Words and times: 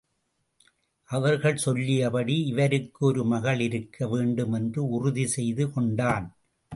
அவர்கள் 1.09 1.57
சொல்லியபடி 1.57 2.45
இவருக்கு 2.45 3.05
ஒருமகள் 3.05 3.59
இருக்க 3.59 4.07
வேண்டும் 4.07 4.51
என்று 4.51 4.89
உறுதி 4.89 5.27
செய்து 5.27 5.71
கொண்டான். 5.71 6.27